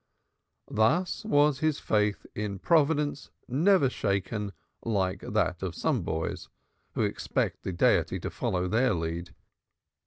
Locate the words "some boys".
5.75-6.49